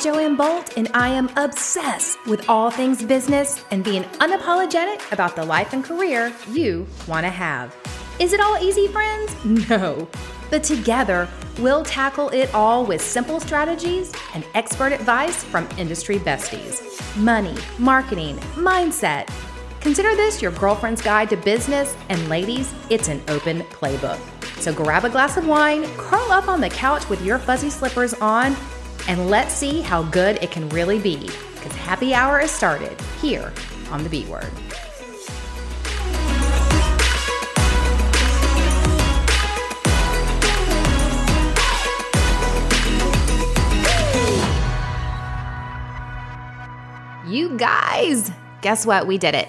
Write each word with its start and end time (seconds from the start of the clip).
Joanne 0.00 0.34
Bolt, 0.34 0.78
and 0.78 0.88
I 0.94 1.08
am 1.08 1.28
obsessed 1.36 2.24
with 2.26 2.48
all 2.48 2.70
things 2.70 3.02
business 3.02 3.62
and 3.70 3.84
being 3.84 4.02
unapologetic 4.24 5.12
about 5.12 5.36
the 5.36 5.44
life 5.44 5.74
and 5.74 5.84
career 5.84 6.32
you 6.50 6.86
want 7.06 7.26
to 7.26 7.30
have. 7.30 7.76
Is 8.18 8.32
it 8.32 8.40
all 8.40 8.56
easy, 8.58 8.86
friends? 8.88 9.34
No. 9.68 10.08
But 10.48 10.64
together, 10.64 11.28
we'll 11.58 11.84
tackle 11.84 12.30
it 12.30 12.52
all 12.54 12.86
with 12.86 13.02
simple 13.02 13.40
strategies 13.40 14.12
and 14.34 14.44
expert 14.54 14.92
advice 14.92 15.44
from 15.44 15.68
industry 15.76 16.18
besties. 16.18 16.80
Money, 17.16 17.56
marketing, 17.78 18.36
mindset. 18.56 19.28
Consider 19.80 20.16
this 20.16 20.40
your 20.40 20.52
girlfriend's 20.52 21.02
guide 21.02 21.28
to 21.30 21.36
business, 21.36 21.94
and 22.08 22.28
ladies, 22.28 22.72
it's 22.88 23.08
an 23.08 23.22
open 23.28 23.60
playbook. 23.64 24.18
So 24.60 24.72
grab 24.72 25.04
a 25.04 25.10
glass 25.10 25.36
of 25.36 25.46
wine, 25.46 25.84
curl 25.96 26.32
up 26.32 26.48
on 26.48 26.60
the 26.60 26.70
couch 26.70 27.08
with 27.08 27.24
your 27.24 27.38
fuzzy 27.38 27.70
slippers 27.70 28.14
on, 28.14 28.56
and 29.10 29.28
let's 29.28 29.52
see 29.52 29.80
how 29.80 30.04
good 30.04 30.40
it 30.40 30.52
can 30.52 30.68
really 30.68 31.00
be. 31.00 31.28
Because 31.56 31.72
happy 31.72 32.14
hour 32.14 32.38
is 32.38 32.52
started 32.52 32.96
here 33.20 33.52
on 33.90 34.04
the 34.04 34.08
B 34.08 34.24
Word. 34.26 34.48
You 47.26 47.56
guys, 47.58 48.30
guess 48.62 48.86
what? 48.86 49.08
We 49.08 49.18
did 49.18 49.34
it. 49.34 49.48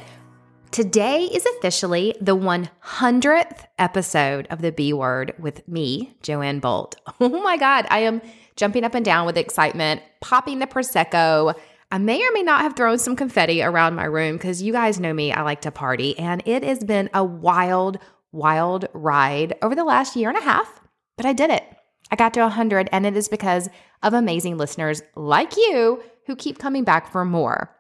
Today 0.72 1.24
is 1.24 1.46
officially 1.58 2.16
the 2.22 2.38
100th 2.38 3.66
episode 3.78 4.48
of 4.50 4.62
the 4.62 4.72
B 4.72 4.94
Word 4.94 5.34
with 5.38 5.68
me, 5.68 6.16
Joanne 6.24 6.62
Bolt. 6.62 6.96
Oh 7.20 7.42
my 7.42 7.58
God, 7.58 7.86
I 7.90 8.00
am 8.00 8.22
jumping 8.56 8.86
up 8.86 8.96
and 8.96 9.04
down 9.04 9.26
with 9.26 9.38
excitement, 9.38 10.02
popping 10.22 10.60
the 10.60 10.68
Prosecco. 10.68 11.54
I 11.92 11.98
may 11.98 12.24
or 12.26 12.32
may 12.32 12.42
not 12.42 12.62
have 12.62 12.78
thrown 12.78 13.00
some 13.00 13.18
confetti 13.18 13.62
around 13.62 13.96
my 13.96 14.06
room 14.06 14.38
because 14.38 14.62
you 14.62 14.72
guys 14.72 14.98
know 14.98 15.14
me, 15.14 15.34
I 15.34 15.42
like 15.42 15.60
to 15.62 15.72
party. 15.72 16.18
And 16.18 16.42
it 16.46 16.64
has 16.64 16.86
been 16.86 17.10
a 17.14 17.22
wild, 17.22 18.00
wild 18.32 18.88
ride 18.94 19.56
over 19.62 19.76
the 19.76 19.84
last 19.84 20.16
year 20.16 20.30
and 20.30 20.38
a 20.38 20.42
half, 20.42 20.80
but 21.18 21.26
I 21.26 21.34
did 21.34 21.50
it. 21.50 21.66
I 22.12 22.16
got 22.16 22.34
to 22.36 22.42
100, 22.44 22.88
and 22.94 23.06
it 23.06 23.18
is 23.18 23.28
because 23.28 23.68
of 24.04 24.14
amazing 24.14 24.58
listeners 24.58 25.02
like 25.18 25.58
you 25.58 26.02
who 26.28 26.38
keep 26.38 26.60
coming 26.60 26.86
back 26.86 27.12
for 27.12 27.26
more. 27.26 27.76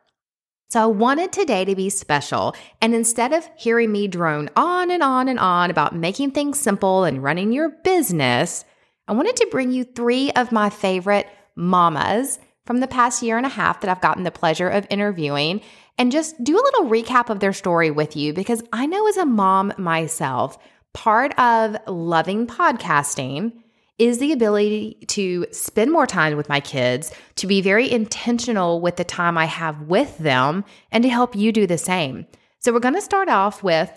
So 0.71 0.81
I 0.81 0.85
wanted 0.85 1.33
today 1.33 1.65
to 1.65 1.75
be 1.75 1.89
special. 1.89 2.55
And 2.79 2.95
instead 2.95 3.33
of 3.33 3.45
hearing 3.57 3.91
me 3.91 4.07
drone 4.07 4.49
on 4.55 4.89
and 4.89 5.03
on 5.03 5.27
and 5.27 5.37
on 5.37 5.69
about 5.69 5.93
making 5.93 6.31
things 6.31 6.61
simple 6.61 7.03
and 7.03 7.21
running 7.21 7.51
your 7.51 7.67
business, 7.83 8.63
I 9.05 9.11
wanted 9.11 9.35
to 9.35 9.49
bring 9.51 9.73
you 9.73 9.83
three 9.83 10.31
of 10.31 10.53
my 10.53 10.69
favorite 10.69 11.27
mamas 11.57 12.39
from 12.65 12.79
the 12.79 12.87
past 12.87 13.21
year 13.21 13.35
and 13.35 13.45
a 13.45 13.49
half 13.49 13.81
that 13.81 13.91
I've 13.91 13.99
gotten 13.99 14.23
the 14.23 14.31
pleasure 14.31 14.69
of 14.69 14.87
interviewing 14.89 15.59
and 15.97 16.09
just 16.09 16.41
do 16.41 16.55
a 16.55 16.63
little 16.63 16.85
recap 16.85 17.29
of 17.29 17.41
their 17.41 17.51
story 17.51 17.91
with 17.91 18.15
you 18.15 18.31
because 18.31 18.63
I 18.71 18.85
know 18.85 19.05
as 19.09 19.17
a 19.17 19.25
mom 19.25 19.73
myself, 19.77 20.57
part 20.93 21.37
of 21.37 21.75
loving 21.85 22.47
podcasting 22.47 23.51
is 23.97 24.17
the 24.17 24.31
ability 24.31 24.97
to 25.07 25.45
spend 25.51 25.91
more 25.91 26.07
time 26.07 26.35
with 26.35 26.49
my 26.49 26.59
kids, 26.59 27.13
to 27.35 27.47
be 27.47 27.61
very 27.61 27.91
intentional 27.91 28.81
with 28.81 28.95
the 28.95 29.03
time 29.03 29.37
I 29.37 29.45
have 29.45 29.83
with 29.83 30.17
them, 30.17 30.65
and 30.91 31.03
to 31.03 31.09
help 31.09 31.35
you 31.35 31.51
do 31.51 31.67
the 31.67 31.77
same. 31.77 32.25
So, 32.59 32.71
we're 32.71 32.79
going 32.79 32.95
to 32.95 33.01
start 33.01 33.29
off 33.29 33.63
with 33.63 33.91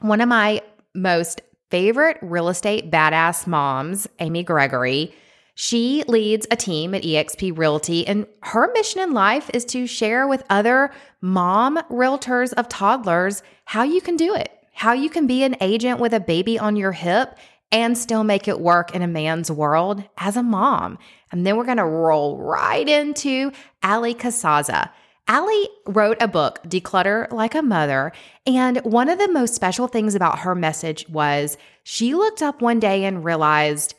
one 0.00 0.20
of 0.20 0.28
my 0.28 0.62
most 0.94 1.42
favorite 1.70 2.18
real 2.20 2.48
estate 2.48 2.90
badass 2.90 3.46
moms, 3.46 4.08
Amy 4.18 4.42
Gregory. 4.42 5.14
She 5.54 6.04
leads 6.08 6.46
a 6.50 6.56
team 6.56 6.94
at 6.94 7.02
eXp 7.02 7.56
Realty, 7.56 8.06
and 8.06 8.26
her 8.42 8.70
mission 8.72 9.00
in 9.00 9.12
life 9.12 9.50
is 9.52 9.64
to 9.66 9.86
share 9.86 10.26
with 10.26 10.42
other 10.48 10.90
mom 11.20 11.76
realtors 11.90 12.52
of 12.54 12.68
toddlers 12.68 13.42
how 13.66 13.82
you 13.82 14.00
can 14.00 14.16
do 14.16 14.34
it, 14.34 14.50
how 14.72 14.92
you 14.92 15.10
can 15.10 15.26
be 15.26 15.42
an 15.42 15.56
agent 15.60 16.00
with 16.00 16.14
a 16.14 16.20
baby 16.20 16.58
on 16.58 16.76
your 16.76 16.92
hip 16.92 17.36
and 17.72 17.96
still 17.96 18.24
make 18.24 18.48
it 18.48 18.60
work 18.60 18.94
in 18.94 19.02
a 19.02 19.06
man's 19.06 19.50
world 19.50 20.02
as 20.18 20.36
a 20.36 20.42
mom. 20.42 20.98
And 21.30 21.46
then 21.46 21.56
we're 21.56 21.64
going 21.64 21.76
to 21.76 21.84
roll 21.84 22.36
right 22.38 22.88
into 22.88 23.52
Allie 23.82 24.14
Casazza. 24.14 24.90
Allie 25.28 25.68
wrote 25.86 26.16
a 26.20 26.26
book, 26.26 26.60
Declutter 26.66 27.30
Like 27.30 27.54
a 27.54 27.62
Mother. 27.62 28.10
And 28.46 28.78
one 28.78 29.08
of 29.08 29.18
the 29.18 29.30
most 29.30 29.54
special 29.54 29.86
things 29.86 30.16
about 30.16 30.40
her 30.40 30.56
message 30.56 31.08
was 31.08 31.56
she 31.84 32.14
looked 32.14 32.42
up 32.42 32.60
one 32.60 32.80
day 32.80 33.04
and 33.04 33.24
realized, 33.24 33.94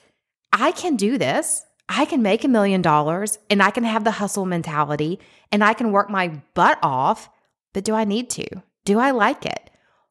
I 0.52 0.72
can 0.72 0.98
do 0.98 1.18
this. 1.18 1.64
I 1.88 2.06
can 2.06 2.22
make 2.22 2.44
a 2.44 2.50
million 2.50 2.82
dollars 2.82 3.40
and 3.50 3.64
I 3.64 3.72
can 3.72 3.86
have 3.86 4.04
the 4.04 4.12
hustle 4.12 4.46
mentality 4.46 5.20
and 5.52 5.64
I 5.64 5.74
can 5.74 5.92
work 5.92 6.10
my 6.10 6.42
butt 6.54 6.80
off. 6.84 7.30
But 7.74 7.86
do 7.86 7.94
I 7.94 8.04
need 8.04 8.30
to? 8.32 8.46
Do 8.84 9.00
I 9.00 9.12
like 9.12 9.46
it? 9.46 9.70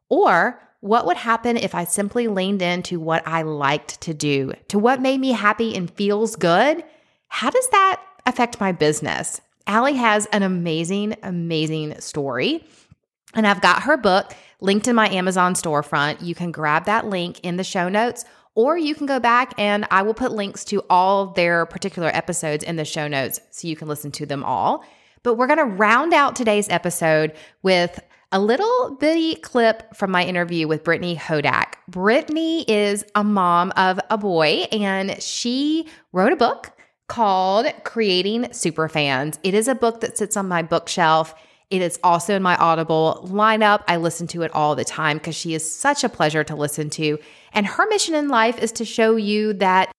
Or 0.09 0.60
what 0.81 1.07
would 1.07 1.17
happen 1.17 1.57
if 1.57 1.75
I 1.75 1.85
simply 1.85 2.27
leaned 2.27 2.63
into 2.63 2.99
what 2.99 3.27
I 3.27 3.43
liked 3.43 4.01
to 4.03 4.15
do, 4.15 4.53
to 4.69 4.79
what 4.79 5.03
made 5.03 5.21
me 5.21 5.33
happy 5.33 5.77
and 5.77 5.91
feels 5.91 6.37
good? 6.37 6.83
How 7.29 7.51
does 7.51 7.69
that 7.69 8.03
affect 8.27 8.61
my 8.61 8.73
business? 8.73 9.41
Allie 9.67 9.95
has 9.95 10.27
an 10.27 10.43
amazing, 10.43 11.17
amazing 11.23 12.01
story. 12.01 12.65
And 13.35 13.47
I've 13.47 13.61
got 13.61 13.83
her 13.83 13.97
book 13.97 14.35
linked 14.61 14.89
in 14.89 14.97
my 14.97 15.09
Amazon 15.09 15.55
storefront. 15.55 16.23
You 16.23 16.35
can 16.35 16.51
grab 16.51 16.87
that 16.87 17.07
link 17.07 17.41
in 17.41 17.57
the 17.57 17.65
show 17.65 17.89
notes, 17.89 18.25
or 18.55 18.77
you 18.77 18.95
can 18.95 19.07
go 19.07 19.21
back 19.21 19.55
and 19.59 19.87
I 19.91 20.03
will 20.03 20.15
put 20.15 20.33
links 20.33 20.65
to 20.67 20.83
all 20.91 21.27
their 21.27 21.67
particular 21.67 22.11
episodes 22.13 22.65
in 22.65 22.77
the 22.77 22.85
show 22.85 23.07
notes 23.07 23.41
so 23.51 23.69
you 23.69 23.77
can 23.77 23.87
listen 23.87 24.11
to 24.13 24.27
them 24.27 24.43
all. 24.43 24.85
But 25.23 25.35
we're 25.35 25.47
going 25.47 25.59
to 25.59 25.65
round 25.65 26.15
out 26.15 26.35
today's 26.35 26.69
episode 26.69 27.35
with 27.63 28.01
a 28.33 28.41
little 28.41 28.97
bitty 29.01 29.35
clip 29.37 29.95
from 29.95 30.11
my 30.11 30.25
interview 30.25 30.69
with 30.69 30.85
Brittany 30.85 31.17
Hodak. 31.17 31.75
Brittany 31.89 32.63
is 32.71 33.05
a 33.15 33.25
mom 33.25 33.73
of 33.77 33.99
a 34.09 34.17
boy, 34.17 34.67
and 34.71 35.21
she 35.21 35.89
wrote 36.13 36.33
a 36.33 36.37
book 36.37 36.71
called 37.09 37.67
Creating 37.83 38.45
Superfans. 38.45 39.39
It 39.43 39.55
is 39.55 39.67
a 39.67 39.75
book 39.75 40.01
that 40.01 40.17
sits 40.17 40.37
on 40.37 40.47
my 40.47 40.63
bookshelf. 40.63 41.35
It 41.71 41.83
is 41.83 41.99
also 42.05 42.37
in 42.37 42.43
my 42.43 42.55
Audible 42.57 43.27
lineup. 43.29 43.83
I 43.89 43.97
listen 43.97 44.29
to 44.29 44.43
it 44.43 44.55
all 44.55 44.77
the 44.77 44.85
time 44.85 45.19
because 45.19 45.35
she 45.35 45.55
is 45.55 45.69
such 45.69 46.05
a 46.05 46.09
pleasure 46.09 46.45
to 46.45 46.55
listen 46.55 46.89
to. 46.91 47.19
And 47.53 47.67
her 47.67 47.87
mission 47.89 48.15
in 48.15 48.29
life 48.29 48.63
is 48.63 48.71
to 48.73 48.85
show 48.85 49.17
you 49.17 49.55
that 49.55 49.91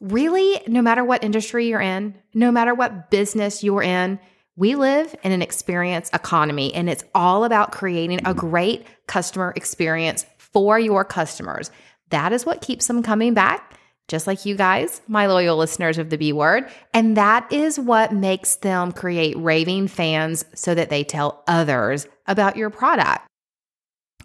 really, 0.00 0.62
no 0.66 0.80
matter 0.80 1.04
what 1.04 1.22
industry 1.22 1.68
you're 1.68 1.82
in, 1.82 2.14
no 2.32 2.50
matter 2.50 2.74
what 2.74 3.10
business 3.10 3.62
you're 3.62 3.82
in, 3.82 4.18
we 4.56 4.76
live 4.76 5.14
in 5.22 5.32
an 5.32 5.42
experience 5.42 6.10
economy, 6.12 6.72
and 6.74 6.88
it's 6.88 7.04
all 7.14 7.44
about 7.44 7.72
creating 7.72 8.20
a 8.24 8.34
great 8.34 8.86
customer 9.06 9.52
experience 9.56 10.26
for 10.38 10.78
your 10.78 11.04
customers. 11.04 11.70
That 12.10 12.32
is 12.32 12.46
what 12.46 12.60
keeps 12.60 12.86
them 12.86 13.02
coming 13.02 13.34
back, 13.34 13.78
just 14.06 14.26
like 14.26 14.46
you 14.46 14.54
guys, 14.54 15.00
my 15.08 15.26
loyal 15.26 15.56
listeners 15.56 15.98
of 15.98 16.10
the 16.10 16.18
B 16.18 16.32
word. 16.32 16.70
And 16.92 17.16
that 17.16 17.52
is 17.52 17.80
what 17.80 18.12
makes 18.12 18.56
them 18.56 18.92
create 18.92 19.36
raving 19.36 19.88
fans 19.88 20.44
so 20.54 20.74
that 20.74 20.90
they 20.90 21.02
tell 21.02 21.42
others 21.48 22.06
about 22.26 22.56
your 22.56 22.70
product. 22.70 23.26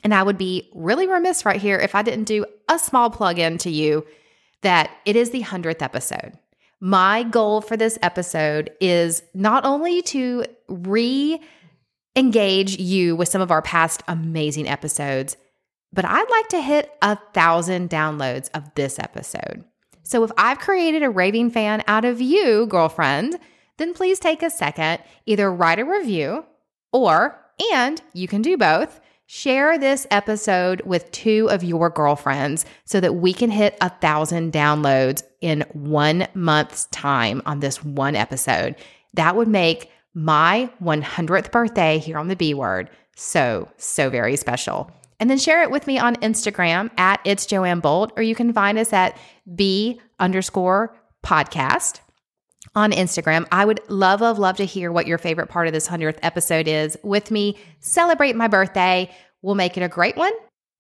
And 0.04 0.14
I 0.14 0.22
would 0.22 0.38
be 0.38 0.70
really 0.76 1.08
remiss 1.08 1.46
right 1.46 1.60
here 1.60 1.78
if 1.78 1.96
I 1.96 2.04
didn't 2.04 2.26
do 2.26 2.46
a 2.70 2.78
small 2.78 3.10
plug 3.10 3.40
in 3.40 3.58
to 3.60 3.72
you 3.72 4.06
that 4.62 4.92
it 5.06 5.16
is 5.16 5.32
the 5.32 5.42
100th 5.42 5.82
episode. 5.82 6.38
My 6.82 7.24
goal 7.24 7.62
for 7.62 7.76
this 7.76 8.00
episode 8.02 8.72
is 8.80 9.22
not 9.34 9.66
only 9.66 10.02
to 10.04 10.46
re 10.68 11.42
engage 12.16 12.78
you 12.78 13.16
with 13.16 13.30
some 13.30 13.42
of 13.42 13.52
our 13.52 13.62
past 13.62 14.02
amazing 14.08 14.68
episodes, 14.68 15.38
but 15.92 16.06
I'd 16.06 16.30
like 16.30 16.48
to 16.50 16.62
hit 16.62 16.92
a 17.02 17.18
thousand 17.34 17.90
downloads 17.90 18.50
of 18.54 18.64
this 18.76 19.00
episode. 19.00 19.64
So 20.04 20.24
if 20.24 20.32
I've 20.38 20.60
created 20.60 21.04
a 21.04 21.10
raving 21.10 21.52
fan 21.52 21.84
out 21.88 22.06
of 22.06 22.22
you, 22.22 22.66
girlfriend, 22.68 23.38
then 23.78 23.94
please 23.94 24.20
take 24.20 24.42
a 24.42 24.50
second, 24.50 25.00
either 25.26 25.52
write 25.52 25.80
a 25.80 25.86
review 25.86 26.46
or, 26.92 27.40
and 27.74 28.02
you 28.14 28.28
can 28.28 28.42
do 28.42 28.58
both, 28.58 29.00
Share 29.32 29.78
this 29.78 30.08
episode 30.10 30.82
with 30.88 31.12
two 31.12 31.48
of 31.52 31.64
your 31.64 31.92
girlfriends 31.92 32.66
so 32.86 33.00
that 33.00 33.14
we 33.14 33.32
can 33.32 33.52
hit 33.52 33.78
a 33.80 33.92
thousand 33.92 34.52
downloads 34.52 35.22
in 35.40 35.64
one 35.72 36.28
month's 36.34 36.88
time 36.88 37.44
on 37.46 37.60
this 37.60 37.84
one 37.84 38.16
episode. 38.16 38.76
That 39.14 39.36
would 39.36 39.48
make 39.48 39.92
my 40.16 40.72
100th 40.82 41.52
birthday 41.52 42.00
here 42.00 42.18
on 42.18 42.28
the 42.28 42.36
B 42.36 42.56
word 42.56 42.90
so, 43.16 43.70
so 43.78 44.10
very 44.10 44.36
special. 44.36 44.90
And 45.20 45.30
then 45.30 45.38
share 45.38 45.62
it 45.62 45.70
with 45.70 45.86
me 45.86 46.00
on 46.00 46.16
Instagram 46.16 46.90
at 46.98 47.22
It's 47.24 47.46
Joanne 47.46 47.82
Bolt, 47.82 48.12
or 48.18 48.24
you 48.24 48.34
can 48.34 48.52
find 48.52 48.80
us 48.80 48.94
at 48.94 49.16
B 49.56 50.02
underscore 50.20 50.98
podcast 51.24 52.00
on 52.80 52.92
Instagram. 52.92 53.46
I 53.52 53.66
would 53.66 53.82
love, 53.90 54.22
love, 54.22 54.40
love 54.40 54.56
to 54.56 54.66
hear 54.66 54.90
what 54.90 55.06
your 55.06 55.18
favorite 55.18 55.48
part 55.48 55.68
of 55.68 55.74
this 55.74 55.88
100th 55.88 56.18
episode 56.24 56.66
is 56.66 56.98
with 57.04 57.30
me. 57.30 57.58
Celebrate 57.82 58.38
my 58.38 58.48
birthday. 58.48 59.14
We'll 59.42 59.56
make 59.56 59.76
it 59.76 59.84
a 59.84 59.90
great 59.90 60.16
one 60.16 60.32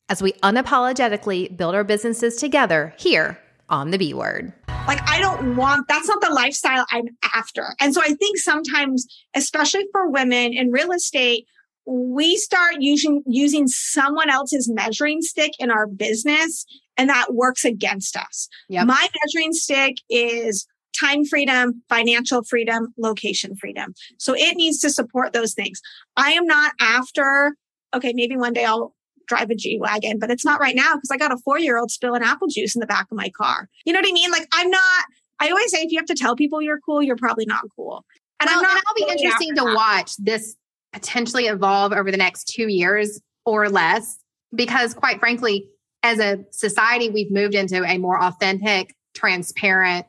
as 0.07 0.21
we 0.21 0.31
unapologetically 0.41 1.55
build 1.57 1.75
our 1.75 1.83
businesses 1.83 2.37
together 2.37 2.93
here 2.97 3.37
on 3.67 3.91
the 3.91 3.97
B 3.97 4.13
word. 4.13 4.53
Like, 4.87 5.01
I 5.07 5.19
don't 5.19 5.57
want, 5.57 5.89
that's 5.89 6.07
not 6.07 6.21
the 6.21 6.29
lifestyle 6.33 6.85
I'm 6.89 7.09
after. 7.35 7.75
And 7.81 7.93
so 7.93 8.01
I 8.01 8.13
think 8.13 8.37
sometimes, 8.37 9.05
especially 9.35 9.85
for 9.91 10.09
women 10.09 10.53
in 10.53 10.71
real 10.71 10.93
estate, 10.93 11.45
we 11.85 12.37
start 12.37 12.75
using, 12.79 13.23
using 13.27 13.67
someone 13.67 14.29
else's 14.29 14.69
measuring 14.69 15.21
stick 15.21 15.51
in 15.59 15.69
our 15.69 15.85
business 15.85 16.65
and 16.97 17.09
that 17.09 17.33
works 17.33 17.65
against 17.65 18.15
us. 18.15 18.47
Yep. 18.69 18.87
My 18.87 19.07
measuring 19.25 19.53
stick 19.53 19.95
is 20.09 20.65
time 20.97 21.25
freedom, 21.25 21.81
financial 21.89 22.43
freedom, 22.43 22.93
location 22.97 23.55
freedom. 23.55 23.93
So 24.17 24.33
it 24.35 24.55
needs 24.55 24.79
to 24.79 24.89
support 24.89 25.33
those 25.33 25.53
things. 25.53 25.81
I 26.17 26.31
am 26.31 26.45
not 26.45 26.73
after, 26.79 27.55
okay, 27.93 28.13
maybe 28.13 28.37
one 28.37 28.53
day 28.53 28.65
I'll 28.65 28.93
drive 29.27 29.49
a 29.49 29.55
G 29.55 29.77
Wagon, 29.79 30.19
but 30.19 30.31
it's 30.31 30.43
not 30.43 30.59
right 30.59 30.75
now 30.75 30.95
because 30.95 31.11
I 31.11 31.17
got 31.17 31.31
a 31.31 31.37
four 31.37 31.59
year 31.59 31.77
old 31.77 31.91
spilling 31.91 32.23
apple 32.23 32.47
juice 32.47 32.75
in 32.75 32.79
the 32.79 32.87
back 32.87 33.07
of 33.11 33.17
my 33.17 33.29
car. 33.29 33.69
You 33.85 33.93
know 33.93 33.99
what 33.99 34.09
I 34.09 34.11
mean? 34.11 34.31
Like 34.31 34.47
I'm 34.53 34.69
not, 34.69 35.05
I 35.39 35.49
always 35.49 35.71
say 35.71 35.79
if 35.79 35.91
you 35.91 35.99
have 35.99 36.07
to 36.07 36.15
tell 36.15 36.35
people 36.35 36.61
you're 36.61 36.79
cool, 36.79 37.01
you're 37.01 37.15
probably 37.15 37.45
not 37.45 37.61
cool. 37.75 38.03
And 38.39 38.47
well, 38.47 38.57
I'm 38.57 38.63
not. 38.63 38.81
It'll 38.97 39.07
be 39.07 39.11
interesting 39.11 39.55
to 39.55 39.63
that. 39.65 39.75
watch 39.75 40.15
this 40.17 40.55
potentially 40.93 41.45
evolve 41.45 41.93
over 41.93 42.09
the 42.11 42.17
next 42.17 42.45
two 42.45 42.67
years 42.67 43.21
or 43.45 43.69
less, 43.69 44.17
because 44.53 44.93
quite 44.93 45.19
frankly, 45.19 45.69
as 46.03 46.19
a 46.19 46.39
society, 46.51 47.09
we've 47.09 47.31
moved 47.31 47.53
into 47.53 47.83
a 47.83 47.97
more 47.97 48.21
authentic, 48.21 48.95
transparent, 49.13 50.05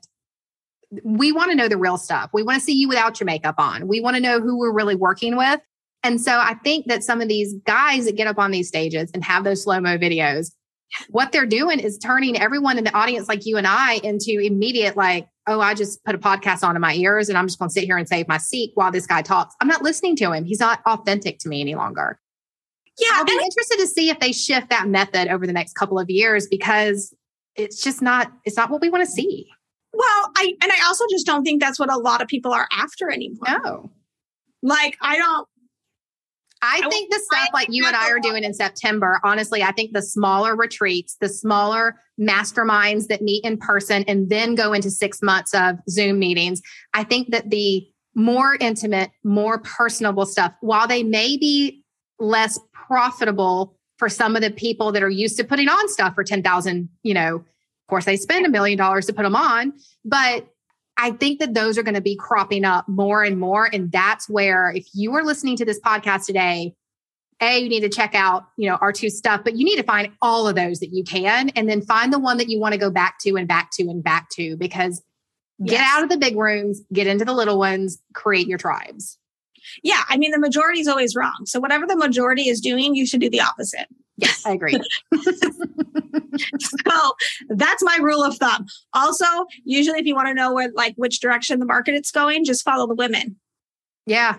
we 1.04 1.32
want 1.32 1.50
to 1.50 1.56
know 1.56 1.68
the 1.68 1.76
real 1.76 1.96
stuff. 1.96 2.30
We 2.32 2.42
want 2.42 2.58
to 2.58 2.64
see 2.64 2.72
you 2.72 2.88
without 2.88 3.20
your 3.20 3.26
makeup 3.26 3.56
on. 3.58 3.86
We 3.86 4.00
want 4.00 4.16
to 4.16 4.22
know 4.22 4.40
who 4.40 4.58
we're 4.58 4.72
really 4.72 4.96
working 4.96 5.36
with. 5.36 5.60
And 6.02 6.20
so 6.20 6.32
I 6.38 6.54
think 6.64 6.86
that 6.86 7.04
some 7.04 7.20
of 7.20 7.28
these 7.28 7.54
guys 7.66 8.06
that 8.06 8.16
get 8.16 8.26
up 8.26 8.38
on 8.38 8.50
these 8.50 8.68
stages 8.68 9.10
and 9.12 9.22
have 9.22 9.44
those 9.44 9.62
slow 9.62 9.80
mo 9.80 9.98
videos, 9.98 10.52
what 11.08 11.30
they're 11.30 11.46
doing 11.46 11.78
is 11.78 11.98
turning 11.98 12.40
everyone 12.40 12.78
in 12.78 12.84
the 12.84 12.96
audience, 12.96 13.28
like 13.28 13.46
you 13.46 13.56
and 13.56 13.66
I, 13.66 14.00
into 14.02 14.40
immediate, 14.40 14.96
like, 14.96 15.28
oh, 15.46 15.60
I 15.60 15.74
just 15.74 16.02
put 16.04 16.14
a 16.14 16.18
podcast 16.18 16.66
on 16.66 16.74
in 16.74 16.80
my 16.80 16.94
ears 16.94 17.28
and 17.28 17.38
I'm 17.38 17.46
just 17.46 17.58
going 17.58 17.68
to 17.68 17.72
sit 17.72 17.84
here 17.84 17.96
and 17.96 18.08
save 18.08 18.26
my 18.26 18.38
seat 18.38 18.72
while 18.74 18.90
this 18.90 19.06
guy 19.06 19.22
talks. 19.22 19.54
I'm 19.60 19.68
not 19.68 19.82
listening 19.82 20.16
to 20.16 20.32
him. 20.32 20.44
He's 20.44 20.60
not 20.60 20.80
authentic 20.86 21.38
to 21.40 21.48
me 21.48 21.60
any 21.60 21.74
longer. 21.74 22.18
Yeah. 22.98 23.08
I'll 23.12 23.24
be 23.24 23.32
interested 23.32 23.78
to 23.78 23.86
see 23.86 24.10
if 24.10 24.18
they 24.18 24.32
shift 24.32 24.70
that 24.70 24.88
method 24.88 25.28
over 25.28 25.46
the 25.46 25.52
next 25.52 25.74
couple 25.74 25.98
of 25.98 26.10
years 26.10 26.46
because 26.48 27.14
it's 27.56 27.82
just 27.82 28.02
not, 28.02 28.32
it's 28.44 28.56
not 28.56 28.70
what 28.70 28.80
we 28.80 28.90
want 28.90 29.04
to 29.04 29.10
see. 29.10 29.48
Well, 29.92 30.32
I, 30.36 30.54
and 30.62 30.72
I 30.72 30.86
also 30.86 31.04
just 31.10 31.26
don't 31.26 31.44
think 31.44 31.60
that's 31.60 31.78
what 31.78 31.92
a 31.92 31.96
lot 31.96 32.22
of 32.22 32.28
people 32.28 32.52
are 32.52 32.68
after 32.72 33.10
anymore. 33.10 33.46
No. 33.48 33.90
Like, 34.62 34.96
I 35.00 35.16
don't, 35.16 35.48
I 36.62 36.86
think 36.90 37.10
the 37.10 37.20
stuff 37.20 37.48
like 37.54 37.68
you 37.70 37.86
and 37.86 37.96
I 37.96 38.10
are 38.10 38.20
doing 38.20 38.44
in 38.44 38.52
September, 38.52 39.18
honestly, 39.24 39.62
I 39.62 39.72
think 39.72 39.92
the 39.92 40.02
smaller 40.02 40.54
retreats, 40.54 41.16
the 41.18 41.28
smaller 41.28 41.96
masterminds 42.20 43.06
that 43.06 43.22
meet 43.22 43.44
in 43.44 43.56
person 43.56 44.04
and 44.06 44.28
then 44.28 44.54
go 44.54 44.74
into 44.74 44.90
six 44.90 45.22
months 45.22 45.54
of 45.54 45.76
Zoom 45.88 46.18
meetings, 46.18 46.60
I 46.92 47.04
think 47.04 47.30
that 47.30 47.48
the 47.48 47.86
more 48.14 48.56
intimate, 48.60 49.10
more 49.24 49.60
personable 49.60 50.26
stuff, 50.26 50.52
while 50.60 50.86
they 50.86 51.02
may 51.02 51.38
be 51.38 51.82
less 52.18 52.58
profitable 52.72 53.78
for 53.96 54.10
some 54.10 54.36
of 54.36 54.42
the 54.42 54.50
people 54.50 54.92
that 54.92 55.02
are 55.02 55.10
used 55.10 55.38
to 55.38 55.44
putting 55.44 55.68
on 55.68 55.88
stuff 55.88 56.14
for 56.14 56.24
10,000, 56.24 56.88
you 57.02 57.14
know, 57.14 57.44
course 57.90 58.04
they 58.04 58.16
spend 58.16 58.46
a 58.46 58.48
million 58.48 58.78
dollars 58.78 59.06
to 59.06 59.12
put 59.12 59.22
them 59.24 59.36
on, 59.36 59.72
but 60.04 60.48
I 60.96 61.12
think 61.12 61.38
that 61.40 61.54
those 61.54 61.78
are 61.78 61.82
going 61.82 61.94
to 61.94 62.00
be 62.00 62.16
cropping 62.16 62.64
up 62.64 62.86
more 62.88 63.22
and 63.22 63.38
more. 63.38 63.68
And 63.72 63.90
that's 63.90 64.28
where, 64.28 64.70
if 64.70 64.86
you 64.92 65.14
are 65.14 65.24
listening 65.24 65.56
to 65.56 65.64
this 65.64 65.80
podcast 65.80 66.26
today, 66.26 66.74
a 67.40 67.58
you 67.58 67.68
need 67.68 67.80
to 67.80 67.88
check 67.88 68.14
out 68.14 68.46
you 68.56 68.68
know 68.68 68.76
our 68.76 68.92
two 68.92 69.10
stuff 69.10 69.42
but 69.44 69.56
you 69.56 69.64
need 69.64 69.76
to 69.76 69.82
find 69.82 70.12
all 70.20 70.46
of 70.46 70.54
those 70.54 70.80
that 70.80 70.92
you 70.92 71.02
can 71.02 71.48
and 71.50 71.68
then 71.68 71.80
find 71.82 72.12
the 72.12 72.18
one 72.18 72.36
that 72.36 72.48
you 72.48 72.60
want 72.60 72.72
to 72.72 72.78
go 72.78 72.90
back 72.90 73.18
to 73.20 73.36
and 73.36 73.48
back 73.48 73.70
to 73.72 73.82
and 73.88 74.02
back 74.02 74.28
to 74.30 74.56
because 74.56 75.02
yes. 75.58 75.70
get 75.70 75.80
out 75.80 76.02
of 76.02 76.08
the 76.08 76.18
big 76.18 76.36
rooms 76.36 76.82
get 76.92 77.06
into 77.06 77.24
the 77.24 77.32
little 77.32 77.58
ones 77.58 77.98
create 78.14 78.46
your 78.46 78.58
tribes 78.58 79.18
yeah 79.82 80.02
i 80.08 80.16
mean 80.16 80.30
the 80.30 80.38
majority 80.38 80.80
is 80.80 80.88
always 80.88 81.16
wrong 81.16 81.44
so 81.44 81.60
whatever 81.60 81.86
the 81.86 81.96
majority 81.96 82.48
is 82.48 82.60
doing 82.60 82.94
you 82.94 83.06
should 83.06 83.20
do 83.20 83.30
the 83.30 83.40
opposite 83.40 83.86
yes 84.20 84.44
i 84.46 84.52
agree 84.52 84.80
so 86.58 87.12
that's 87.50 87.82
my 87.82 87.98
rule 88.00 88.22
of 88.22 88.36
thumb. 88.36 88.66
Also, 88.92 89.24
usually 89.64 90.00
if 90.00 90.06
you 90.06 90.14
want 90.14 90.28
to 90.28 90.34
know 90.34 90.52
where 90.52 90.70
like 90.74 90.94
which 90.96 91.20
direction 91.20 91.58
the 91.58 91.66
market 91.66 91.94
it's 91.94 92.10
going, 92.10 92.44
just 92.44 92.64
follow 92.64 92.86
the 92.86 92.94
women. 92.94 93.36
Yeah. 94.06 94.36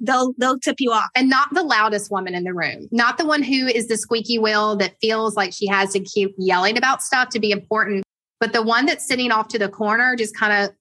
They'll 0.00 0.32
they'll 0.38 0.58
tip 0.58 0.76
you 0.78 0.92
off. 0.92 1.08
And 1.16 1.28
not 1.28 1.52
the 1.52 1.62
loudest 1.62 2.10
woman 2.10 2.34
in 2.34 2.44
the 2.44 2.54
room. 2.54 2.88
Not 2.92 3.18
the 3.18 3.26
one 3.26 3.42
who 3.42 3.66
is 3.66 3.88
the 3.88 3.96
squeaky 3.96 4.38
wheel 4.38 4.76
that 4.76 4.94
feels 5.00 5.34
like 5.34 5.52
she 5.52 5.66
has 5.66 5.92
to 5.92 6.00
keep 6.00 6.34
yelling 6.38 6.78
about 6.78 7.02
stuff 7.02 7.30
to 7.30 7.40
be 7.40 7.50
important, 7.50 8.04
but 8.38 8.52
the 8.52 8.62
one 8.62 8.86
that's 8.86 9.06
sitting 9.06 9.32
off 9.32 9.48
to 9.48 9.58
the 9.58 9.68
corner 9.68 10.14
just 10.16 10.36
kind 10.36 10.52
of 10.52 10.74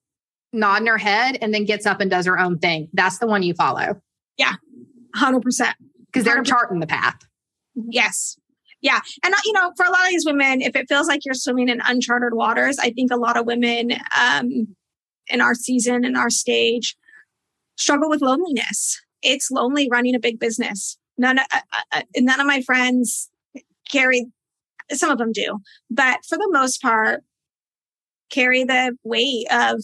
nodding 0.53 0.87
her 0.87 0.97
head 0.97 1.37
and 1.41 1.53
then 1.53 1.65
gets 1.65 1.85
up 1.85 1.99
and 1.99 2.11
does 2.11 2.25
her 2.25 2.39
own 2.39 2.59
thing. 2.59 2.89
That's 2.93 3.17
the 3.17 3.27
one 3.27 3.43
you 3.43 3.53
follow. 3.53 3.99
Yeah. 4.37 4.53
100%. 5.15 5.73
Because 6.05 6.23
they're 6.23 6.43
charting 6.43 6.79
the 6.79 6.87
path. 6.87 7.26
Yes. 7.89 8.37
Yeah. 8.81 8.99
And, 9.23 9.33
uh, 9.33 9.37
you 9.45 9.53
know, 9.53 9.71
for 9.75 9.85
a 9.85 9.89
lot 9.89 10.03
of 10.03 10.09
these 10.09 10.25
women, 10.25 10.61
if 10.61 10.75
it 10.75 10.87
feels 10.87 11.07
like 11.07 11.25
you're 11.25 11.33
swimming 11.33 11.69
in 11.69 11.81
uncharted 11.85 12.33
waters, 12.33 12.77
I 12.79 12.91
think 12.91 13.11
a 13.11 13.17
lot 13.17 13.37
of 13.37 13.45
women 13.45 13.93
um, 14.17 14.75
in 15.27 15.41
our 15.41 15.55
season, 15.55 16.05
in 16.05 16.15
our 16.15 16.29
stage, 16.29 16.95
struggle 17.75 18.09
with 18.09 18.21
loneliness. 18.21 19.01
It's 19.21 19.49
lonely 19.51 19.89
running 19.89 20.15
a 20.15 20.19
big 20.19 20.39
business. 20.39 20.97
None, 21.17 21.39
of, 21.39 21.45
uh, 21.51 21.59
uh, 21.91 22.01
none 22.17 22.39
of 22.39 22.45
my 22.45 22.61
friends 22.61 23.29
carry, 23.91 24.27
some 24.91 25.09
of 25.09 25.17
them 25.17 25.31
do, 25.31 25.59
but 25.89 26.19
for 26.27 26.37
the 26.37 26.49
most 26.51 26.81
part, 26.81 27.23
carry 28.29 28.63
the 28.63 28.95
weight 29.03 29.47
of 29.51 29.81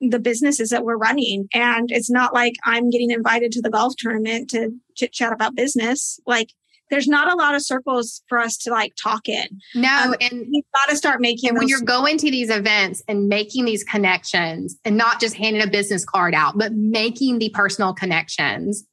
the 0.00 0.18
businesses 0.18 0.70
that 0.70 0.84
we're 0.84 0.96
running. 0.96 1.48
And 1.54 1.90
it's 1.90 2.10
not 2.10 2.34
like 2.34 2.54
I'm 2.64 2.90
getting 2.90 3.10
invited 3.10 3.52
to 3.52 3.62
the 3.62 3.70
golf 3.70 3.94
tournament 3.96 4.50
to 4.50 4.70
chit 4.94 5.12
chat 5.12 5.32
about 5.32 5.54
business. 5.54 6.18
Like 6.26 6.52
there's 6.90 7.08
not 7.08 7.32
a 7.32 7.36
lot 7.36 7.54
of 7.54 7.62
circles 7.62 8.22
for 8.28 8.38
us 8.38 8.56
to 8.58 8.70
like 8.70 8.94
talk 8.96 9.28
in. 9.28 9.60
No, 9.74 9.88
um, 9.88 10.14
and 10.20 10.46
you've 10.50 10.64
got 10.74 10.90
to 10.90 10.96
start 10.96 11.20
making. 11.20 11.54
when 11.54 11.68
you're 11.68 11.80
going 11.80 12.18
to 12.18 12.30
these 12.30 12.50
events 12.50 13.02
and 13.08 13.28
making 13.28 13.64
these 13.64 13.84
connections, 13.84 14.76
and 14.84 14.96
not 14.96 15.20
just 15.20 15.34
handing 15.34 15.62
a 15.62 15.66
business 15.66 16.04
card 16.04 16.34
out, 16.34 16.56
but 16.56 16.72
making 16.72 17.38
the 17.38 17.50
personal 17.50 17.92
connections. 17.92 18.84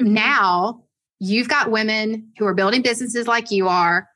Mm-hmm. 0.00 0.14
Now 0.14 0.84
you've 1.18 1.48
got 1.48 1.70
women 1.70 2.32
who 2.38 2.46
are 2.46 2.54
building 2.54 2.82
businesses 2.82 3.26
like 3.28 3.50
you 3.50 3.68
are 3.68 4.08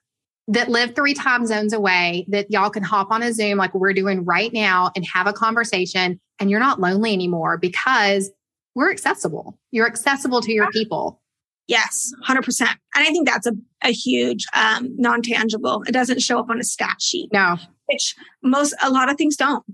that 0.48 0.68
live 0.68 0.94
three 0.94 1.14
time 1.14 1.46
zones 1.46 1.72
away 1.72 2.26
that 2.28 2.50
y'all 2.50 2.70
can 2.70 2.82
hop 2.82 3.10
on 3.10 3.22
a 3.22 3.32
Zoom 3.32 3.58
like 3.58 3.74
we're 3.74 3.92
doing 3.92 4.24
right 4.24 4.52
now 4.52 4.90
and 4.94 5.04
have 5.12 5.26
a 5.26 5.32
conversation, 5.32 6.20
and 6.38 6.50
you're 6.50 6.60
not 6.60 6.80
lonely 6.80 7.12
anymore 7.12 7.58
because 7.58 8.30
we're 8.74 8.90
accessible. 8.90 9.58
You're 9.70 9.86
accessible 9.86 10.40
to 10.40 10.52
your 10.52 10.70
people. 10.70 11.20
Yes, 11.66 12.12
100%. 12.28 12.60
And 12.60 12.68
I 12.94 13.06
think 13.06 13.26
that's 13.26 13.46
a, 13.46 13.52
a 13.82 13.92
huge 13.92 14.44
um, 14.54 14.94
non 14.96 15.22
tangible. 15.22 15.82
It 15.86 15.92
doesn't 15.92 16.20
show 16.20 16.38
up 16.38 16.50
on 16.50 16.60
a 16.60 16.64
stat 16.64 16.96
sheet. 17.00 17.30
No. 17.32 17.56
Which 17.86 18.14
most, 18.42 18.74
a 18.82 18.90
lot 18.90 19.10
of 19.10 19.16
things 19.16 19.36
don't. 19.36 19.64